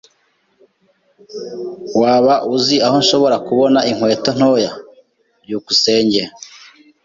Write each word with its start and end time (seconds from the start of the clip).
Waba 2.01 2.35
uzi 2.55 2.75
aho 2.85 2.95
nshobora 3.03 3.37
kubona 3.47 3.79
inkweto 3.89 4.29
ntoya? 4.37 4.71
byukusenge 5.43 6.21